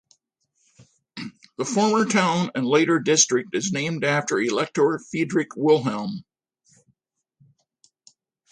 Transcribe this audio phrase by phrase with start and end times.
[1.59, 6.25] The former town and the later district is named after Elector Friedrich Wilhelm.